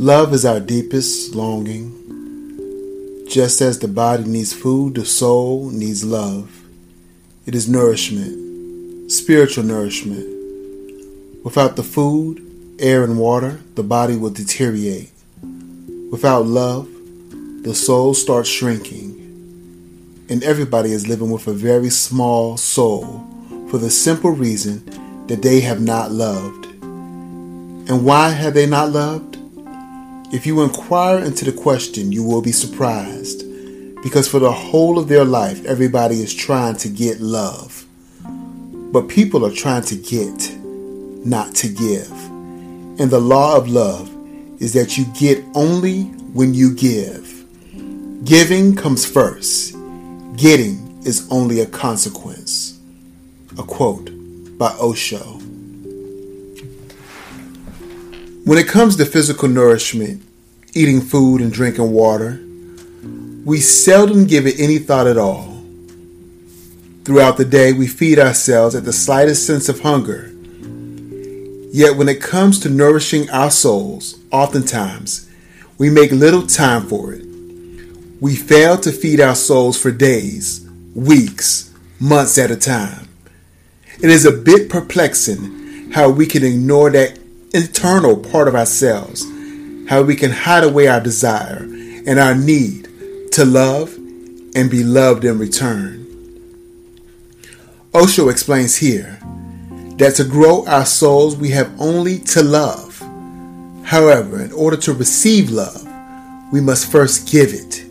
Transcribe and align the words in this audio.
Love 0.00 0.32
is 0.32 0.44
our 0.44 0.60
deepest 0.60 1.34
longing. 1.34 1.90
Just 3.28 3.60
as 3.60 3.80
the 3.80 3.88
body 3.88 4.22
needs 4.22 4.52
food, 4.52 4.94
the 4.94 5.04
soul 5.04 5.70
needs 5.70 6.04
love. 6.04 6.62
It 7.46 7.56
is 7.56 7.68
nourishment, 7.68 9.10
spiritual 9.10 9.64
nourishment. 9.64 10.24
Without 11.44 11.74
the 11.74 11.82
food, 11.82 12.76
air, 12.78 13.02
and 13.02 13.18
water, 13.18 13.58
the 13.74 13.82
body 13.82 14.14
will 14.14 14.30
deteriorate. 14.30 15.10
Without 16.12 16.46
love, 16.46 16.88
the 17.64 17.74
soul 17.74 18.14
starts 18.14 18.48
shrinking. 18.48 19.16
And 20.28 20.44
everybody 20.44 20.92
is 20.92 21.08
living 21.08 21.32
with 21.32 21.48
a 21.48 21.52
very 21.52 21.90
small 21.90 22.56
soul 22.56 23.26
for 23.68 23.78
the 23.78 23.90
simple 23.90 24.30
reason 24.30 25.26
that 25.26 25.42
they 25.42 25.58
have 25.62 25.80
not 25.80 26.12
loved. 26.12 26.66
And 27.90 28.04
why 28.04 28.28
have 28.28 28.54
they 28.54 28.66
not 28.66 28.90
loved? 28.90 29.37
If 30.30 30.46
you 30.46 30.62
inquire 30.62 31.20
into 31.20 31.46
the 31.46 31.52
question, 31.52 32.12
you 32.12 32.22
will 32.22 32.42
be 32.42 32.52
surprised. 32.52 33.44
Because 34.02 34.28
for 34.28 34.38
the 34.38 34.52
whole 34.52 34.98
of 34.98 35.08
their 35.08 35.24
life, 35.24 35.64
everybody 35.64 36.20
is 36.20 36.34
trying 36.34 36.76
to 36.76 36.88
get 36.90 37.20
love. 37.20 37.86
But 38.92 39.08
people 39.08 39.44
are 39.46 39.50
trying 39.50 39.84
to 39.84 39.96
get, 39.96 40.54
not 41.26 41.54
to 41.56 41.68
give. 41.68 42.12
And 43.00 43.10
the 43.10 43.20
law 43.20 43.56
of 43.56 43.68
love 43.68 44.10
is 44.60 44.74
that 44.74 44.98
you 44.98 45.06
get 45.18 45.42
only 45.54 46.02
when 46.34 46.52
you 46.52 46.74
give. 46.74 47.44
Giving 48.24 48.76
comes 48.76 49.06
first, 49.06 49.72
getting 50.36 51.00
is 51.06 51.26
only 51.30 51.60
a 51.60 51.66
consequence. 51.66 52.78
A 53.58 53.62
quote 53.62 54.10
by 54.58 54.74
Osho. 54.78 55.37
When 58.48 58.56
it 58.56 58.66
comes 58.66 58.96
to 58.96 59.04
physical 59.04 59.46
nourishment, 59.46 60.22
eating 60.72 61.02
food 61.02 61.42
and 61.42 61.52
drinking 61.52 61.92
water, 61.92 62.40
we 63.44 63.60
seldom 63.60 64.26
give 64.26 64.46
it 64.46 64.58
any 64.58 64.78
thought 64.78 65.06
at 65.06 65.18
all. 65.18 65.62
Throughout 67.04 67.36
the 67.36 67.44
day, 67.44 67.74
we 67.74 67.86
feed 67.86 68.18
ourselves 68.18 68.74
at 68.74 68.86
the 68.86 68.92
slightest 68.94 69.46
sense 69.46 69.68
of 69.68 69.80
hunger. 69.80 70.32
Yet, 71.74 71.98
when 71.98 72.08
it 72.08 72.22
comes 72.22 72.58
to 72.60 72.70
nourishing 72.70 73.28
our 73.28 73.50
souls, 73.50 74.18
oftentimes 74.32 75.28
we 75.76 75.90
make 75.90 76.10
little 76.10 76.46
time 76.46 76.86
for 76.86 77.12
it. 77.12 77.26
We 78.18 78.34
fail 78.34 78.78
to 78.78 78.92
feed 78.92 79.20
our 79.20 79.34
souls 79.34 79.78
for 79.78 79.90
days, 79.90 80.66
weeks, 80.94 81.70
months 82.00 82.38
at 82.38 82.50
a 82.50 82.56
time. 82.56 83.10
It 84.02 84.08
is 84.08 84.24
a 84.24 84.32
bit 84.32 84.70
perplexing 84.70 85.90
how 85.92 86.08
we 86.08 86.24
can 86.24 86.42
ignore 86.42 86.88
that 86.92 87.18
internal 87.52 88.16
part 88.16 88.48
of 88.48 88.54
ourselves, 88.54 89.24
how 89.88 90.02
we 90.02 90.14
can 90.14 90.30
hide 90.30 90.64
away 90.64 90.86
our 90.86 91.00
desire 91.00 91.66
and 92.06 92.18
our 92.18 92.34
need 92.34 92.88
to 93.32 93.44
love 93.44 93.94
and 94.54 94.70
be 94.70 94.82
loved 94.82 95.24
in 95.24 95.38
return. 95.38 96.04
Osho 97.94 98.28
explains 98.28 98.76
here 98.76 99.18
that 99.96 100.14
to 100.16 100.24
grow 100.24 100.66
our 100.66 100.84
souls, 100.84 101.36
we 101.36 101.50
have 101.50 101.72
only 101.80 102.18
to 102.18 102.42
love. 102.42 102.98
However, 103.84 104.42
in 104.42 104.52
order 104.52 104.76
to 104.76 104.92
receive 104.92 105.50
love, 105.50 105.86
we 106.52 106.60
must 106.60 106.92
first 106.92 107.30
give 107.30 107.52
it. 107.52 107.84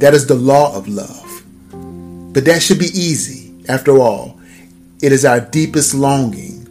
That 0.00 0.14
is 0.14 0.26
the 0.26 0.34
law 0.34 0.74
of 0.76 0.88
love. 0.88 1.42
But 2.32 2.44
that 2.46 2.62
should 2.62 2.78
be 2.78 2.86
easy. 2.86 3.54
After 3.68 3.98
all, 3.98 4.40
it 5.02 5.12
is 5.12 5.24
our 5.24 5.40
deepest 5.40 5.94
longing 5.94 6.65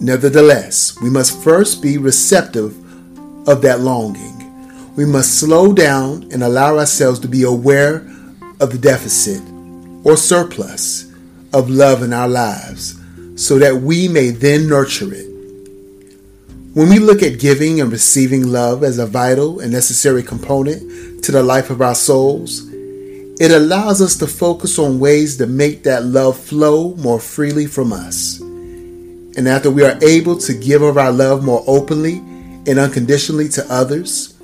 Nevertheless, 0.00 0.96
we 1.02 1.10
must 1.10 1.42
first 1.42 1.82
be 1.82 1.98
receptive 1.98 2.76
of 3.48 3.62
that 3.62 3.80
longing. 3.80 4.94
We 4.94 5.04
must 5.04 5.40
slow 5.40 5.72
down 5.72 6.28
and 6.32 6.42
allow 6.42 6.78
ourselves 6.78 7.18
to 7.20 7.28
be 7.28 7.42
aware 7.42 8.06
of 8.60 8.70
the 8.70 8.78
deficit 8.78 9.42
or 10.04 10.16
surplus 10.16 11.12
of 11.52 11.70
love 11.70 12.02
in 12.02 12.12
our 12.12 12.28
lives 12.28 13.00
so 13.36 13.58
that 13.58 13.76
we 13.76 14.08
may 14.08 14.30
then 14.30 14.68
nurture 14.68 15.12
it. 15.12 15.26
When 16.74 16.88
we 16.88 16.98
look 16.98 17.22
at 17.22 17.40
giving 17.40 17.80
and 17.80 17.90
receiving 17.90 18.46
love 18.46 18.84
as 18.84 18.98
a 18.98 19.06
vital 19.06 19.60
and 19.60 19.72
necessary 19.72 20.22
component 20.22 21.24
to 21.24 21.32
the 21.32 21.42
life 21.42 21.70
of 21.70 21.82
our 21.82 21.94
souls, 21.94 22.68
it 23.40 23.50
allows 23.50 24.00
us 24.00 24.16
to 24.16 24.26
focus 24.26 24.78
on 24.78 25.00
ways 25.00 25.36
to 25.38 25.46
make 25.46 25.82
that 25.84 26.04
love 26.04 26.36
flow 26.36 26.94
more 26.96 27.20
freely 27.20 27.66
from 27.66 27.92
us. 27.92 28.40
And 29.38 29.46
after 29.46 29.70
we 29.70 29.84
are 29.84 29.96
able 30.02 30.36
to 30.38 30.52
give 30.52 30.82
of 30.82 30.98
our 30.98 31.12
love 31.12 31.44
more 31.44 31.62
openly 31.68 32.16
and 32.66 32.76
unconditionally 32.76 33.48
to 33.50 33.64
others, 33.72 34.34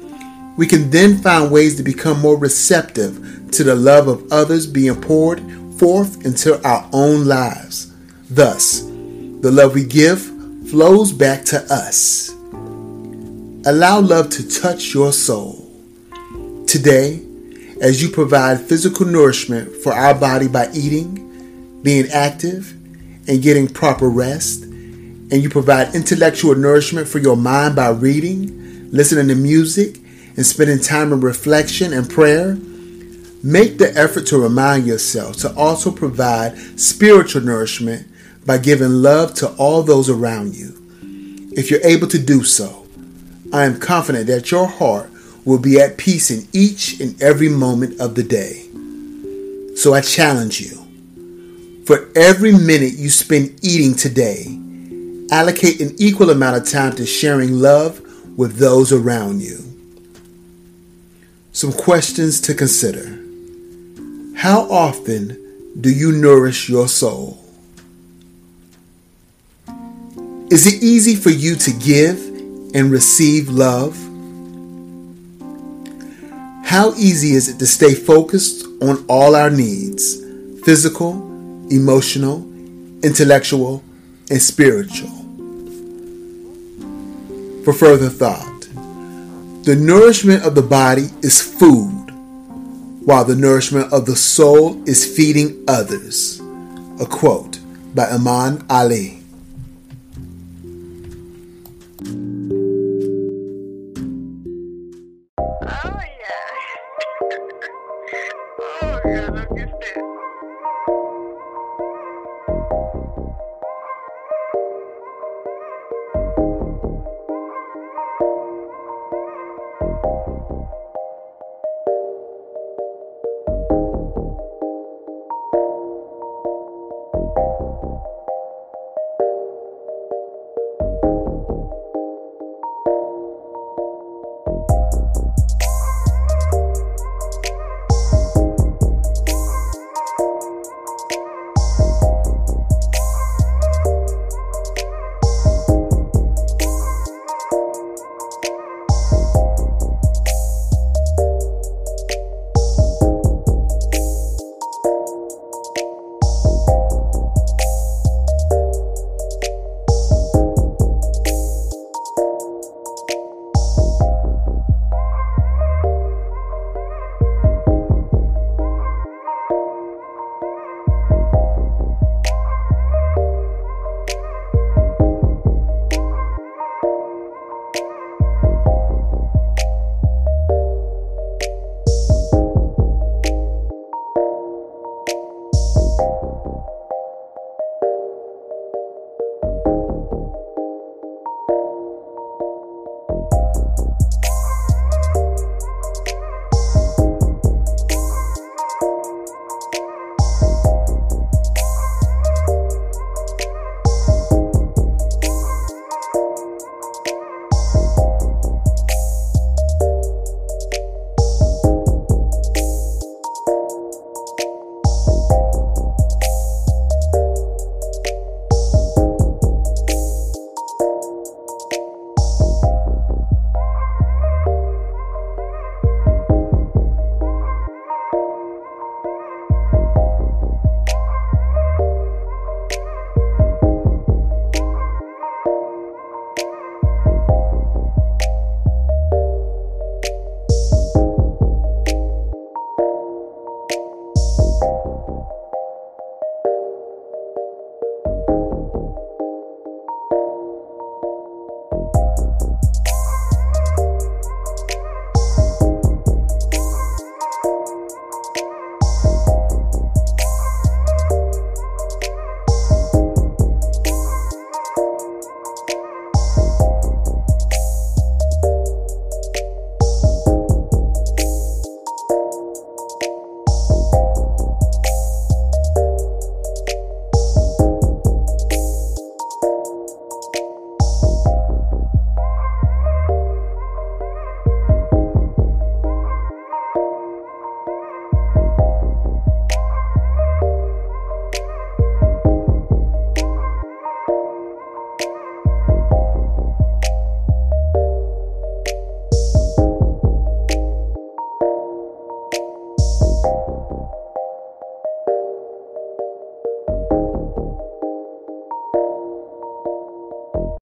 we 0.56 0.68
can 0.68 0.88
then 0.90 1.18
find 1.18 1.50
ways 1.50 1.74
to 1.78 1.82
become 1.82 2.20
more 2.20 2.38
receptive 2.38 3.50
to 3.50 3.64
the 3.64 3.74
love 3.74 4.06
of 4.06 4.32
others 4.32 4.68
being 4.68 5.00
poured 5.00 5.40
forth 5.80 6.24
into 6.24 6.64
our 6.64 6.88
own 6.92 7.24
lives. 7.24 7.92
Thus, 8.30 8.82
the 8.82 9.50
love 9.50 9.74
we 9.74 9.82
give 9.84 10.22
flows 10.70 11.12
back 11.12 11.44
to 11.46 11.60
us. 11.68 12.30
Allow 13.66 13.98
love 13.98 14.30
to 14.30 14.48
touch 14.60 14.94
your 14.94 15.12
soul. 15.12 15.72
Today, 16.68 17.20
as 17.80 18.00
you 18.00 18.10
provide 18.10 18.60
physical 18.60 19.06
nourishment 19.06 19.74
for 19.74 19.92
our 19.92 20.14
body 20.14 20.46
by 20.46 20.68
eating, 20.72 21.80
being 21.82 22.08
active, 22.12 22.70
and 23.26 23.42
getting 23.42 23.66
proper 23.66 24.08
rest, 24.08 24.63
and 25.34 25.42
you 25.42 25.50
provide 25.50 25.96
intellectual 25.96 26.54
nourishment 26.54 27.08
for 27.08 27.18
your 27.18 27.36
mind 27.36 27.74
by 27.74 27.88
reading, 27.88 28.88
listening 28.92 29.26
to 29.26 29.34
music, 29.34 29.98
and 30.36 30.46
spending 30.46 30.78
time 30.78 31.12
in 31.12 31.20
reflection 31.20 31.92
and 31.92 32.08
prayer, 32.08 32.54
make 33.42 33.78
the 33.78 33.92
effort 33.96 34.28
to 34.28 34.40
remind 34.40 34.86
yourself 34.86 35.36
to 35.38 35.52
also 35.56 35.90
provide 35.90 36.56
spiritual 36.78 37.42
nourishment 37.42 38.06
by 38.46 38.58
giving 38.58 39.02
love 39.02 39.34
to 39.34 39.48
all 39.56 39.82
those 39.82 40.08
around 40.08 40.54
you. 40.54 40.72
If 41.56 41.68
you're 41.68 41.84
able 41.84 42.06
to 42.06 42.18
do 42.18 42.44
so, 42.44 42.86
I 43.52 43.64
am 43.64 43.80
confident 43.80 44.28
that 44.28 44.52
your 44.52 44.68
heart 44.68 45.10
will 45.44 45.58
be 45.58 45.80
at 45.80 45.98
peace 45.98 46.30
in 46.30 46.46
each 46.52 47.00
and 47.00 47.20
every 47.20 47.48
moment 47.48 48.00
of 48.00 48.14
the 48.14 48.22
day. 48.22 48.68
So 49.74 49.94
I 49.94 50.00
challenge 50.00 50.60
you. 50.60 50.78
For 51.86 52.08
every 52.14 52.52
minute 52.52 52.92
you 52.92 53.10
spend 53.10 53.58
eating 53.64 53.96
today, 53.96 54.60
Allocate 55.30 55.80
an 55.80 55.94
equal 55.98 56.30
amount 56.30 56.56
of 56.56 56.68
time 56.68 56.94
to 56.96 57.06
sharing 57.06 57.60
love 57.60 58.00
with 58.36 58.56
those 58.56 58.92
around 58.92 59.40
you. 59.40 59.58
Some 61.52 61.72
questions 61.72 62.40
to 62.42 62.54
consider. 62.54 63.18
How 64.36 64.62
often 64.70 65.38
do 65.80 65.90
you 65.90 66.12
nourish 66.12 66.68
your 66.68 66.88
soul? 66.88 67.38
Is 70.50 70.66
it 70.66 70.82
easy 70.82 71.16
for 71.16 71.30
you 71.30 71.56
to 71.56 71.72
give 71.72 72.18
and 72.74 72.90
receive 72.90 73.48
love? 73.48 73.96
How 76.64 76.92
easy 76.96 77.34
is 77.34 77.48
it 77.48 77.58
to 77.60 77.66
stay 77.66 77.94
focused 77.94 78.66
on 78.82 79.04
all 79.08 79.34
our 79.36 79.50
needs 79.50 80.22
physical, 80.64 81.12
emotional, 81.70 82.38
intellectual, 83.02 83.82
and 84.30 84.40
spiritual. 84.40 85.10
For 87.64 87.72
further 87.72 88.08
thought, 88.08 88.68
the 89.64 89.76
nourishment 89.76 90.44
of 90.44 90.54
the 90.54 90.62
body 90.62 91.08
is 91.22 91.40
food, 91.40 92.10
while 93.04 93.24
the 93.24 93.36
nourishment 93.36 93.92
of 93.92 94.06
the 94.06 94.16
soul 94.16 94.82
is 94.88 95.04
feeding 95.16 95.64
others. 95.68 96.40
A 97.00 97.06
quote 97.06 97.58
by 97.94 98.08
Imam 98.08 98.66
Ali. 98.68 99.20
Oh, 105.66 106.00
yeah. 106.20 106.44
oh, 108.82 109.00
yeah. 109.06 110.03